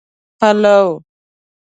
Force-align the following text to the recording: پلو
پلو 0.39 0.77